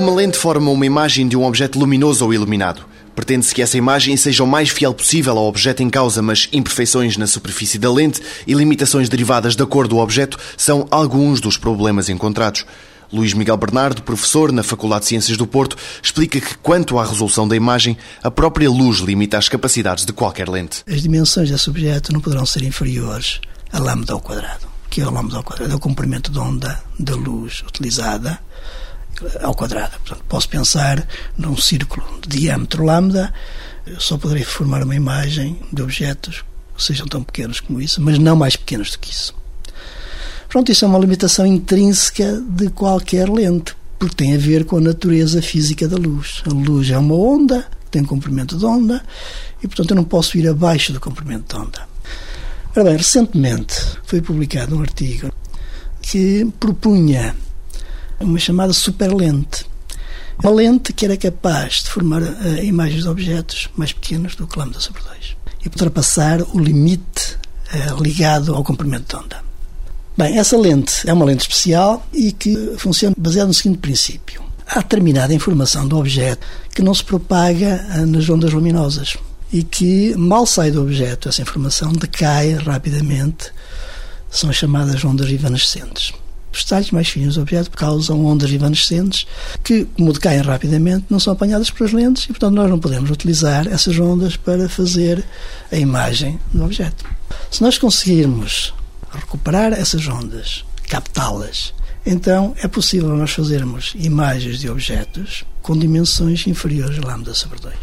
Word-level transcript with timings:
Uma 0.00 0.14
lente 0.14 0.38
forma 0.38 0.70
uma 0.70 0.86
imagem 0.86 1.28
de 1.28 1.36
um 1.36 1.44
objeto 1.44 1.78
luminoso 1.78 2.24
ou 2.24 2.32
iluminado. 2.32 2.86
Pretende-se 3.14 3.54
que 3.54 3.60
essa 3.60 3.76
imagem 3.76 4.16
seja 4.16 4.42
o 4.42 4.46
mais 4.46 4.70
fiel 4.70 4.94
possível 4.94 5.36
ao 5.36 5.44
objeto 5.44 5.82
em 5.82 5.90
causa, 5.90 6.22
mas 6.22 6.48
imperfeições 6.54 7.18
na 7.18 7.26
superfície 7.26 7.78
da 7.78 7.92
lente 7.92 8.18
e 8.46 8.54
limitações 8.54 9.10
derivadas 9.10 9.54
da 9.54 9.66
cor 9.66 9.86
do 9.86 9.98
objeto 9.98 10.38
são 10.56 10.88
alguns 10.90 11.38
dos 11.38 11.58
problemas 11.58 12.08
encontrados. 12.08 12.64
Luís 13.12 13.34
Miguel 13.34 13.58
Bernardo, 13.58 14.02
professor 14.02 14.50
na 14.52 14.62
Faculdade 14.62 15.02
de 15.02 15.08
Ciências 15.08 15.36
do 15.36 15.46
Porto, 15.46 15.76
explica 16.02 16.40
que, 16.40 16.56
quanto 16.56 16.98
à 16.98 17.04
resolução 17.04 17.46
da 17.46 17.54
imagem, 17.54 17.94
a 18.22 18.30
própria 18.30 18.70
luz 18.70 19.00
limita 19.00 19.36
as 19.36 19.50
capacidades 19.50 20.06
de 20.06 20.14
qualquer 20.14 20.48
lente. 20.48 20.82
As 20.88 21.02
dimensões 21.02 21.50
desse 21.50 21.68
objeto 21.68 22.10
não 22.10 22.22
poderão 22.22 22.46
ser 22.46 22.62
inferiores 22.62 23.38
a 23.70 23.78
lambda 23.78 24.14
ao 24.14 24.20
quadrado, 24.22 24.66
que 24.88 25.02
é 25.02 25.06
o 25.06 25.10
lambda 25.10 25.36
ao 25.36 25.44
quadrado, 25.44 25.74
é 25.74 25.76
o 25.76 25.78
comprimento 25.78 26.32
de 26.32 26.38
onda 26.38 26.82
da 26.98 27.14
luz 27.14 27.62
utilizada 27.68 28.40
ao 29.42 29.54
quadrado. 29.54 29.98
Portanto, 29.98 30.24
posso 30.28 30.48
pensar 30.48 31.06
num 31.36 31.56
círculo 31.56 32.06
de 32.26 32.38
diâmetro 32.38 32.84
lambda, 32.84 33.32
só 33.98 34.16
poderei 34.16 34.44
formar 34.44 34.82
uma 34.82 34.94
imagem 34.94 35.58
de 35.72 35.82
objetos 35.82 36.44
que 36.76 36.82
sejam 36.82 37.06
tão 37.06 37.22
pequenos 37.22 37.60
como 37.60 37.80
isso, 37.80 38.00
mas 38.00 38.18
não 38.18 38.36
mais 38.36 38.56
pequenos 38.56 38.90
do 38.92 38.98
que 38.98 39.10
isso. 39.10 39.34
Pronto, 40.48 40.72
isso 40.72 40.84
é 40.84 40.88
uma 40.88 40.98
limitação 40.98 41.46
intrínseca 41.46 42.40
de 42.40 42.70
qualquer 42.70 43.28
lente, 43.28 43.76
porque 43.98 44.16
tem 44.16 44.34
a 44.34 44.38
ver 44.38 44.64
com 44.64 44.78
a 44.78 44.80
natureza 44.80 45.40
física 45.40 45.86
da 45.86 45.96
luz. 45.96 46.42
A 46.46 46.52
luz 46.52 46.90
é 46.90 46.98
uma 46.98 47.14
onda, 47.14 47.66
tem 47.90 48.04
comprimento 48.04 48.56
de 48.56 48.64
onda, 48.64 49.02
e 49.62 49.68
portanto 49.68 49.90
eu 49.90 49.96
não 49.96 50.04
posso 50.04 50.38
ir 50.38 50.48
abaixo 50.48 50.92
do 50.92 51.00
comprimento 51.00 51.54
de 51.54 51.62
onda. 51.62 51.88
Ora 52.74 52.84
bem, 52.84 52.96
recentemente 52.96 53.74
foi 54.04 54.20
publicado 54.20 54.76
um 54.76 54.80
artigo 54.80 55.32
que 56.00 56.46
propunha 56.58 57.34
uma 58.20 58.38
chamada 58.38 58.72
superlente. 58.72 59.66
Uma 60.42 60.52
lente 60.52 60.92
que 60.92 61.04
era 61.04 61.16
capaz 61.16 61.82
de 61.82 61.90
formar 61.90 62.22
uh, 62.22 62.64
imagens 62.64 63.02
de 63.02 63.08
objetos 63.08 63.68
mais 63.76 63.92
pequenos 63.92 64.34
do 64.36 64.46
que 64.46 64.58
lambda 64.58 64.80
sobre 64.80 65.02
2 65.02 65.36
e 65.64 65.68
ultrapassar 65.68 66.40
o 66.54 66.58
limite 66.58 67.36
uh, 67.74 68.02
ligado 68.02 68.54
ao 68.54 68.64
comprimento 68.64 69.16
de 69.16 69.22
onda. 69.22 69.42
Bem, 70.16 70.38
essa 70.38 70.56
lente 70.56 71.08
é 71.08 71.12
uma 71.12 71.24
lente 71.24 71.42
especial 71.42 72.06
e 72.12 72.32
que 72.32 72.74
funciona 72.78 73.14
baseado 73.18 73.48
no 73.48 73.54
seguinte 73.54 73.78
princípio. 73.78 74.42
Há 74.66 74.80
determinada 74.80 75.34
informação 75.34 75.86
do 75.86 75.98
objeto 75.98 76.46
que 76.74 76.82
não 76.82 76.94
se 76.94 77.02
propaga 77.02 77.84
ah, 77.90 78.06
nas 78.06 78.28
ondas 78.28 78.52
luminosas 78.52 79.16
e 79.52 79.62
que, 79.62 80.14
mal 80.16 80.46
sai 80.46 80.70
do 80.70 80.82
objeto, 80.82 81.28
essa 81.28 81.42
informação 81.42 81.92
decai 81.92 82.52
rapidamente. 82.54 83.52
São 84.30 84.52
chamadas 84.52 85.04
ondas 85.04 85.28
evanescentes. 85.28 86.12
Os 86.52 86.64
detalhes 86.64 86.90
mais 86.90 87.08
finos 87.08 87.36
do 87.36 87.42
objeto 87.42 87.70
causam 87.70 88.24
ondas 88.24 88.50
evanescentes 88.50 89.26
que, 89.62 89.84
como 89.96 90.12
decaem 90.12 90.42
rapidamente, 90.42 91.06
não 91.08 91.20
são 91.20 91.32
apanhadas 91.32 91.70
pelas 91.70 91.92
lentes 91.92 92.24
e, 92.24 92.28
portanto, 92.28 92.54
nós 92.54 92.68
não 92.68 92.78
podemos 92.78 93.10
utilizar 93.10 93.68
essas 93.68 93.98
ondas 93.98 94.36
para 94.36 94.68
fazer 94.68 95.24
a 95.70 95.76
imagem 95.76 96.38
do 96.52 96.64
objeto. 96.64 97.04
Se 97.50 97.62
nós 97.62 97.78
conseguirmos 97.78 98.74
recuperar 99.12 99.72
essas 99.72 100.06
ondas, 100.08 100.64
captá-las, 100.88 101.72
então 102.04 102.54
é 102.62 102.66
possível 102.66 103.16
nós 103.16 103.30
fazermos 103.30 103.92
imagens 103.94 104.58
de 104.58 104.68
objetos 104.68 105.44
com 105.62 105.76
dimensões 105.76 106.46
inferiores 106.46 106.98
a 106.98 107.06
lambda 107.06 107.34
sobre 107.34 107.60
2. 107.60 107.74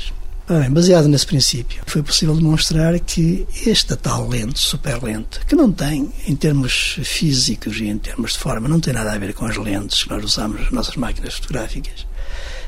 Bem, 0.50 0.72
baseado 0.72 1.10
nesse 1.10 1.28
princípio, 1.28 1.84
foi 1.86 2.02
possível 2.02 2.34
demonstrar 2.34 2.98
que 3.02 3.46
esta 3.66 3.98
tal 3.98 4.30
lente, 4.30 4.60
super 4.60 5.04
lente, 5.04 5.42
que 5.46 5.54
não 5.54 5.70
tem, 5.70 6.10
em 6.26 6.36
termos 6.38 6.98
físicos 7.04 7.82
e 7.82 7.88
em 7.88 7.98
termos 7.98 8.32
de 8.32 8.40
forma, 8.40 8.66
não 8.66 8.80
tem 8.80 8.94
nada 8.94 9.12
a 9.12 9.18
ver 9.18 9.34
com 9.34 9.46
as 9.46 9.58
lentes 9.58 10.06
que 10.06 10.10
nós 10.10 10.24
usamos 10.24 10.62
nas 10.62 10.72
nossas 10.72 10.96
máquinas 10.96 11.34
fotográficas, 11.34 12.08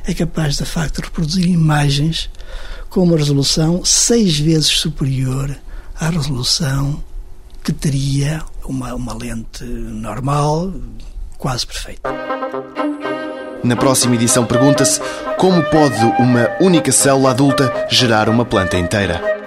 é 0.05 0.13
capaz, 0.13 0.57
de 0.57 0.65
facto, 0.65 0.97
de 0.97 1.07
reproduzir 1.07 1.47
imagens 1.47 2.29
com 2.89 3.01
uma 3.01 3.15
resolução 3.15 3.85
seis 3.85 4.37
vezes 4.37 4.67
superior 4.67 5.57
à 5.95 6.09
resolução 6.09 7.01
que 7.63 7.71
teria 7.71 8.43
uma, 8.65 8.93
uma 8.93 9.13
lente 9.13 9.63
normal, 9.63 10.73
quase 11.37 11.65
perfeita. 11.65 12.28
Na 13.63 13.75
próxima 13.75 14.15
edição 14.15 14.45
pergunta-se 14.45 15.01
como 15.37 15.63
pode 15.63 16.03
uma 16.19 16.49
única 16.61 16.91
célula 16.91 17.31
adulta 17.31 17.87
gerar 17.89 18.29
uma 18.29 18.45
planta 18.45 18.77
inteira. 18.77 19.38